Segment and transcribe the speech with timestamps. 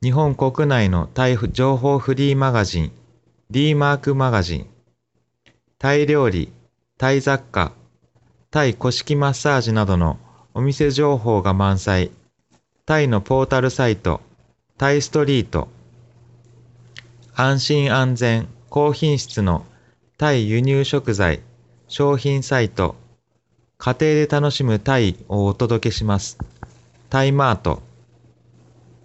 [0.00, 2.92] 日本国内のタイ情報フリーマガジン
[3.50, 4.66] D マークマガジン。
[5.76, 6.52] タイ料理
[6.96, 7.72] タイ雑貨、
[8.52, 10.20] タイ古式マッサージなどの
[10.54, 12.12] お店情報が満載、
[12.86, 14.20] タイのポータルサイト、
[14.76, 15.66] タイストリート、
[17.34, 19.64] 安心安全、高品質の
[20.16, 21.40] タイ輸入食材、
[21.88, 22.94] 商品サイト、
[23.78, 26.38] 家庭で楽しむタイをお届けします。
[27.10, 27.82] タイマート、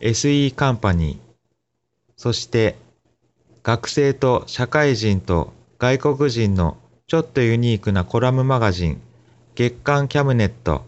[0.00, 1.18] SE カンパニー
[2.16, 2.76] そして
[3.62, 9.00] 学生と社会人と外国人のちょっとユニークなコラムマガジン
[9.54, 10.84] 月刊キャムネット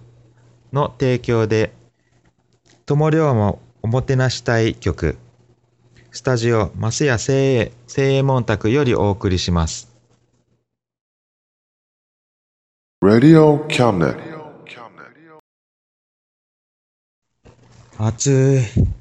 [0.72, 1.72] の提供で
[2.86, 5.18] 友良もおもてなしたい曲
[6.12, 9.90] スタジオマスヤ精鋭精鋭門宅よりお送りします
[13.02, 14.30] Radio Cabinet.
[18.02, 18.99] 暑い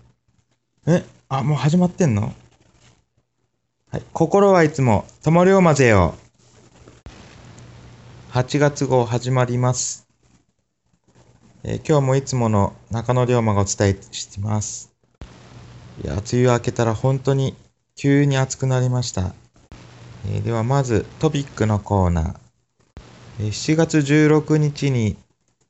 [0.92, 2.34] えあもう始まってんの？
[3.91, 6.16] はい心はいつも友良混ぜよ
[8.31, 10.08] 8月号始まります。
[11.63, 14.91] えー今日もいつもの中野龍馬がお伝えしてます。
[16.03, 17.56] いや、梅雨明けたら本当に
[17.96, 19.36] 急に暑くなりました。
[20.25, 22.36] えーではまずトピックのコーナー。
[23.42, 25.18] えー7月16日に、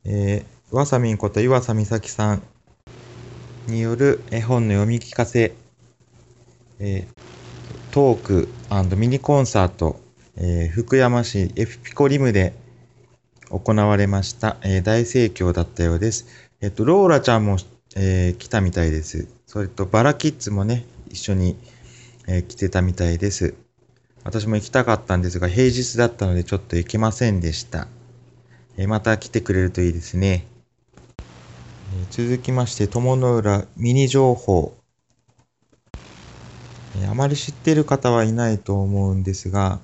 [0.06, 2.42] えー、わさみんこと岩佐美咲さん
[3.70, 5.54] による絵本の読み聞かせ、
[6.80, 7.30] えー
[7.92, 10.00] トークミニコンサート
[10.36, 12.54] えー福山市エフピコリムで
[13.50, 16.28] 行われました、えー大盛況だったようです。
[16.62, 17.58] えっと、ローラちゃんも、
[17.96, 19.28] え来たみたいです。
[19.48, 21.58] それと、バラキッズもね、一緒に、
[22.28, 23.56] え来てたみたいです。
[24.24, 27.88] 私も行きたかったんですが、平日だったのでちょっと行けませんでした。
[28.78, 30.46] えまた来てくれるといいですね。
[32.10, 34.76] 続きまして、友の浦ミニ情報。
[37.10, 39.80] あまり知ってる方はいないと思うんですが、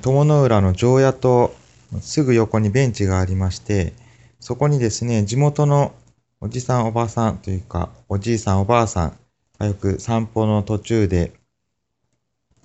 [0.00, 1.54] 友の浦の常夜と
[2.00, 3.92] すぐ横にベンチがありまして、
[4.40, 5.92] そこにですね、地元の
[6.40, 9.18] おじさんおばさんというか、おじいさんおばあさん
[9.58, 11.32] がよく散歩の途中で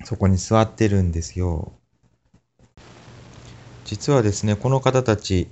[0.03, 1.71] そこに座ってるんですよ。
[3.85, 5.47] 実はですね、この方たち、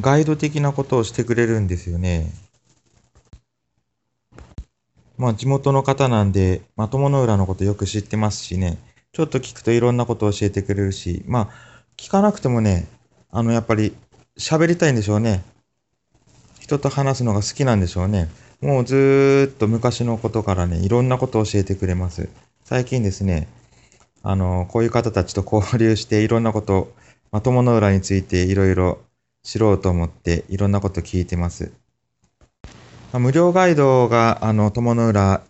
[0.00, 2.30] ガイド的なことをしてくれるんですよね。
[5.18, 8.78] まあ地元の方なんで、まあ友の浦のことよく知ってますしね、
[9.12, 11.48] ちょっと聞くといろんなことを教えてくれるし、まあ
[11.96, 12.88] 聞かなくてもね、
[13.30, 13.94] あのやっぱり
[14.38, 15.44] 喋りたいんでしょうね。
[16.58, 18.30] 人と話すのが好きなんでしょうね。
[18.62, 22.28] もうずーっと昔のことからね、いろんなことを教えてくれます。
[22.64, 23.48] 最近ですね、
[24.22, 26.94] あの、こういう方たちと交流していろんなこと、
[27.32, 29.00] まあ、友の浦についていろいろ
[29.42, 31.72] 知ろうと思っていろんなこと聞いてます。
[33.12, 35.42] まあ無料ガイドが、あの、友の浦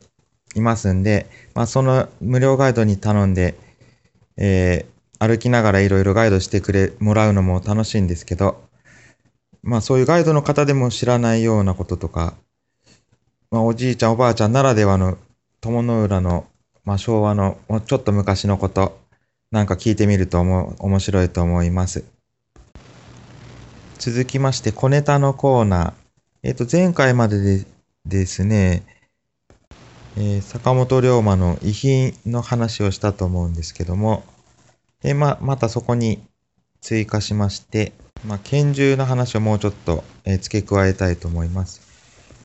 [0.54, 3.54] いますんで、まあ、その無料ガイドに頼んで、
[4.36, 4.92] えー
[5.22, 8.60] 歩きながらいろいろガイドしてくれ、もらうのも楽しいんですけど、
[9.62, 12.34] まあそういうガイドの方でも知らないようなこととか、
[13.52, 15.18] まあおじいちゃんおばあちゃんならではの
[15.60, 16.46] 友の浦の、
[16.84, 18.98] まあ昭和のもうちょっと昔のこと、
[19.52, 22.02] なんか聞いてみると思う面白いと思います。
[24.04, 25.92] 続きまして、小ネタのコーナー。
[26.42, 27.64] えっ、と、前回までで
[28.04, 28.82] ですね、
[30.16, 34.24] えー坂本龍馬の遺品の話をしたと思うんですけども、
[35.04, 36.20] えーま、またそこに
[36.80, 37.92] 追加しまして、
[38.26, 41.80] まあ、拳銃の話をもうちょっと、えー付け加えたいと思います。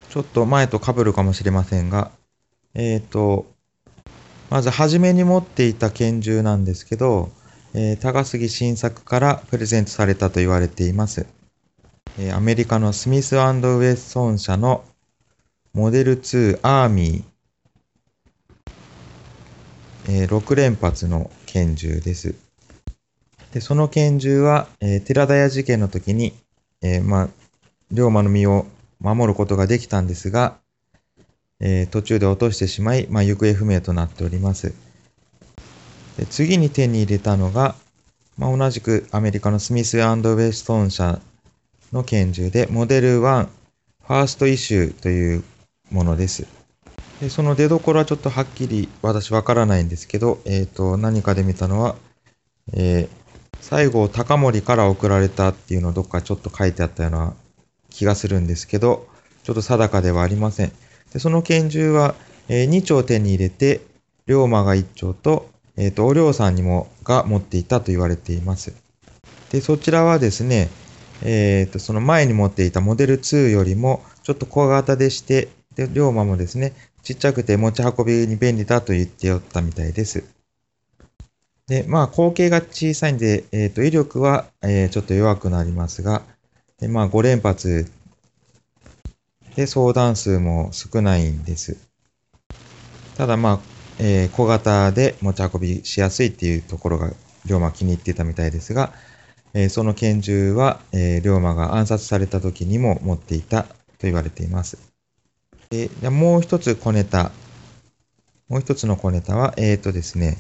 [0.10, 2.12] ちょっと前と被るかもしれませんが、
[2.76, 3.48] えっ、と、
[4.52, 7.32] まず初めに持っていた拳銃なんですけど、
[7.74, 11.26] えー高杉晋作からプレゼントされたと言われています。
[12.20, 14.84] えアメリカのスミスウェッソン社の
[15.74, 18.72] モデル2アーミー、
[20.10, 22.34] えー6連発の拳銃です。
[23.54, 26.34] で、その拳銃は、え寺田屋事件の時に、
[26.82, 27.30] えーまあ、
[27.92, 28.66] 龍馬の身を
[29.00, 30.58] 守ることができたんですが、
[31.60, 34.74] えー途中で落としてしまい、まあ、行方不明となっております。
[36.18, 37.76] で次に手に入れたのが、
[38.40, 41.22] まあ、同じくアメリカのスミスウェストン社
[41.92, 45.44] の拳銃で、モデル1、ファーストイシューという
[45.92, 46.48] ものです。
[47.22, 51.96] でその出所はちょっとはっきり私わからないんですけど、えっ、と、何かで見たのは、
[52.74, 53.28] えー
[53.62, 57.34] 西郷隆盛から送られたっていうのをどっかちょっと書いてあったような
[57.90, 59.08] 気がするんですけど、
[59.44, 60.72] ちょっと定かではありません。
[61.12, 62.16] でその拳銃は、
[62.48, 63.82] え2丁手に入れて、
[64.26, 68.74] 龍馬が1丁と、えっ、と、お龍さんにもが持っていたと言われています。
[69.52, 70.70] で、そちらはですね、
[71.24, 76.74] えっ、と、その前に持っていたモデル2よりもちょっと小型でして、で、龍馬もですね、
[77.04, 80.24] ちっちゃくて持ち運びに便利だと言っておったみたいです。
[81.68, 86.24] で、まあ、口径が小さいんで、えっ、と、威力は、えーちょっと弱くなりますが、
[86.80, 87.92] でまあ、5連発
[89.56, 91.78] で、相談数も少ないんです。
[93.16, 93.60] ただ、まあ、
[94.00, 97.12] えー小型で持ち運びしやすいっていうところが、
[97.46, 98.94] 龍馬気に入ってたみたいですが、
[99.60, 103.70] えその拳銃は、え龍馬が暗殺された時にも持っていたと
[104.02, 104.78] 言われています。
[105.72, 107.32] でじゃあもう一つ小ネタ。
[108.50, 110.38] もう一つの小ネタは、えっ、とですね、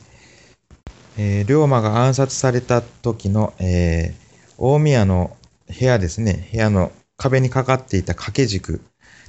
[1.17, 4.27] えー龍馬が暗殺された時の、えー
[4.59, 5.35] 大宮の
[5.67, 8.81] 部屋ですね、部屋の壁にかかっていた掛け軸、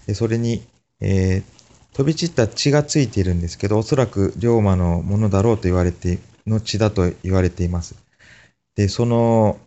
[0.06, 0.62] でそれに、
[1.00, 1.58] えー
[1.94, 7.96] 飛び散った血がついているんですけど、おそらく龍馬のものだろうと言われて、の血だと言われています。
[8.76, 9.58] で、その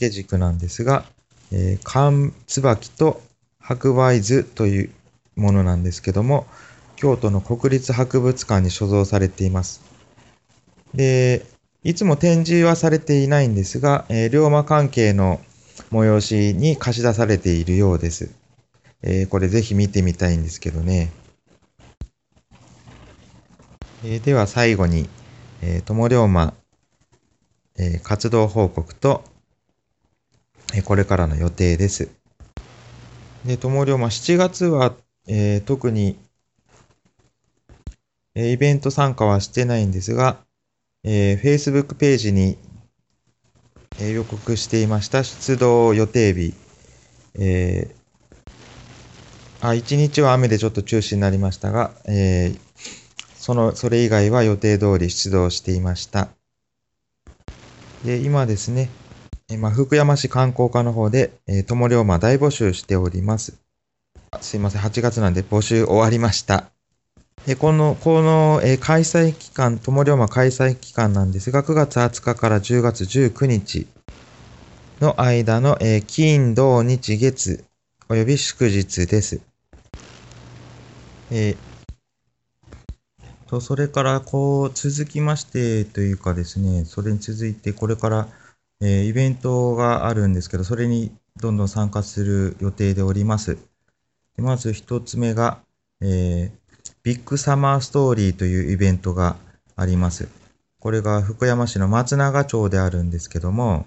[0.00, 1.04] 掛け軸なんですが、
[1.52, 3.20] えー、缶椿と
[3.60, 4.90] 白梅図という
[5.36, 6.46] ものなんですけども、
[6.96, 9.82] 京都の国立博物館に所蔵されています。
[10.94, 11.44] で、
[11.84, 15.40] いつも展示はされていないんですが、えー龍馬関係の
[15.90, 18.30] 催しに貸し出されているようです。
[19.02, 21.12] えーこれぜひ見てみたいんですけどね。
[24.04, 25.08] えーでは最後に、
[25.62, 26.54] えー、友龍馬、
[27.78, 29.24] えー活動報告と、
[30.74, 32.10] えこれからの予定です。
[33.44, 34.94] で、友龍馬、7月は、
[35.26, 36.16] えー特に、
[38.34, 40.38] えイベント参加はしてないんですが、
[41.02, 42.58] えー Facebook ページに、
[44.00, 46.54] え予告していました出動予定日、
[47.38, 52.70] えーあ、1日は雨でちょっと中止になりましたが、えー
[53.36, 56.28] その、それ以外は予定通り出動していました。
[58.04, 58.90] で、今ですね、
[59.50, 63.54] えーまあ、福山市観光課の方で、えー、友龍馬大募集しております。
[64.40, 66.70] すいません、8月なんで募集終わりました。
[67.46, 73.88] で、この、この、えー開催期間、友龍馬開催期間なんですが、9月20日から10月19日
[75.00, 77.64] の間の、えー金、土、日、月、
[78.08, 79.40] および祝日です。
[81.32, 81.56] えー
[83.48, 88.28] と、それから、こう、続きましてというかですね、それに続いて、これから、
[88.80, 93.58] えーイベントがあるんですけど、それにどんどん参加する予定でおります。
[94.36, 95.60] でまず一つ目が、
[96.00, 96.60] えー
[97.02, 99.36] ビッグサマーストーリーというイベントが
[99.74, 100.28] あります。
[100.78, 103.86] これが福山市の松永町であるんですけども、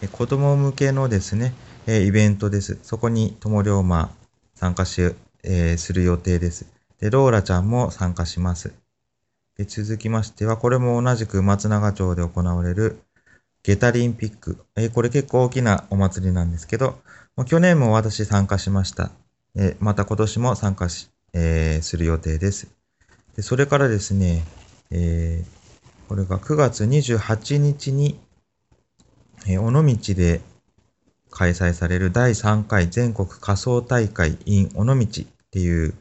[0.00, 1.54] え子供向けのですね、
[1.86, 2.78] えイベントです。
[2.82, 4.10] そこに友龍馬
[4.54, 5.00] 参加し、
[5.44, 6.66] えーする予定です。
[6.98, 8.72] で、ローラちゃんも参加します。
[9.56, 12.98] で続きましては、これも同じく松永町で行われる
[13.64, 14.64] ゲタリンピック。
[14.74, 16.98] えーこれ結構大きなお祭りなんですけど、
[17.36, 19.12] もう去年も私参加しました。
[19.54, 22.68] えーまた今年も参加し、えーする予定です。
[23.36, 24.42] でそれからですね、
[24.90, 25.62] えー
[26.08, 28.18] これが9月28日に、
[29.46, 30.40] えー尾道で
[31.30, 35.94] 開催される第3回全国仮想大会 in 尾道っていう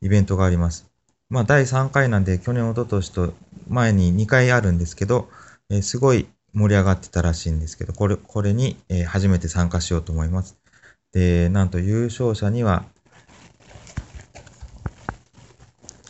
[0.00, 0.86] イベントがあります。
[1.28, 3.34] まあ第3回なんで去年、一昨年と
[3.68, 5.28] 前に2回あるんですけど、
[5.68, 6.26] えーすごい
[6.56, 10.56] 盛り上がってたらしいんですけど、これ、これに、え初めて参加しようと思います。
[11.12, 12.86] で、なんと優勝者には、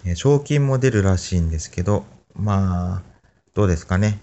[0.04, 2.04] え賞金も出るらしいんですけど、
[2.36, 3.02] まあ、
[3.54, 4.20] どうですかね。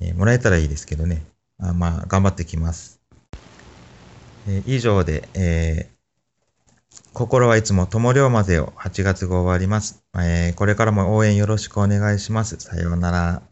[0.00, 1.22] えもらえたらいいですけどね。
[1.58, 3.00] あまあ、頑張ってきます。
[4.48, 5.92] え以上で、えー
[7.14, 12.56] 心はいつも友龍馬でを8月号終わります、えーこれからも応援よろしくお願いします。
[12.56, 13.51] さようなら。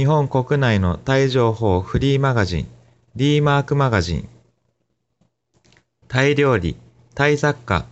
[0.00, 2.68] 日本国内のタイ情報フリーマガジン
[3.16, 4.28] D マークマガジン。
[6.08, 6.78] タイ料理、
[7.14, 7.84] タイ雑貨、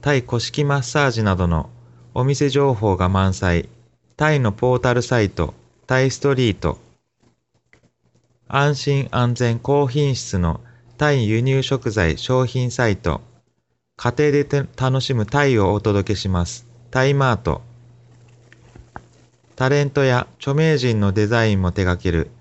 [0.00, 1.70] タイ古式マッサージなどの
[2.14, 3.68] お店情報が満載。
[4.16, 5.54] タイのポータルサイト
[5.86, 6.80] タイストリート。
[8.48, 10.60] 安心安全高品質の
[10.98, 13.20] タイ輸入食材商品サイト。
[13.96, 16.66] 家庭で楽しむタイをお届けします。
[16.90, 17.62] タイマート。
[19.62, 22.32] タレントや著名人のデザインも手掛ける。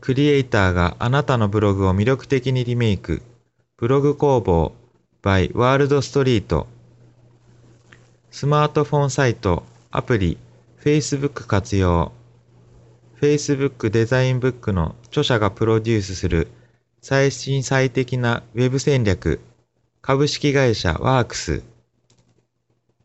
[0.00, 3.20] クリエイターがあなたのブログを魅力的にリメイク。
[3.78, 4.76] ブログ工房
[5.20, 6.68] by ワールドストリート。
[8.30, 10.38] スマートフォンサイト、アプリ、
[10.80, 12.12] Facebook 活用。
[13.20, 16.46] Facebook デザインブックの著者がプロデュースする。
[17.02, 19.40] 最新最適な Web 戦略。
[20.00, 21.64] 株式会社ワークス。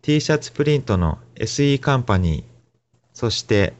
[0.03, 2.52] T シャツプリントの SE カンパニー。
[3.13, 3.73] そして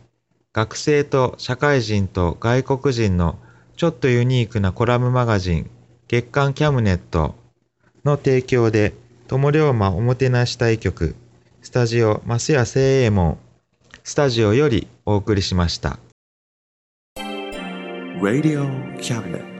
[0.53, 3.37] 学生と社会人と外国人の
[3.75, 5.69] ちょっとユニークなコラムマガジン
[6.07, 7.35] 月刊キャムネット
[8.05, 8.93] の提供で
[9.27, 11.15] 友龍馬おもてなし対局
[11.61, 13.37] スタジオ増谷聖右衛門
[14.03, 15.97] スタジオよりお送りしました。
[18.21, 19.52] Radio Cabinet.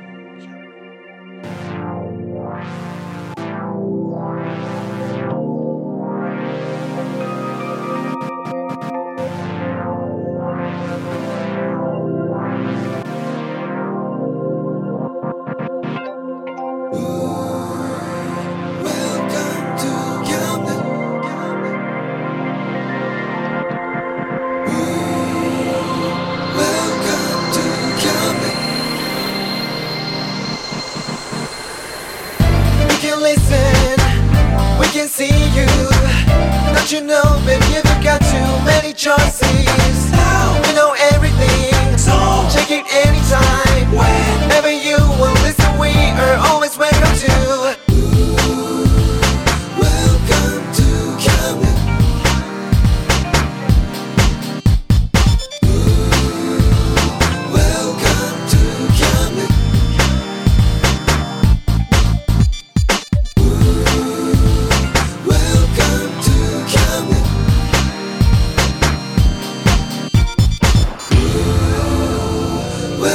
[36.93, 37.32] You know,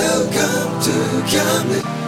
[0.09, 2.08] Welcome to Camden.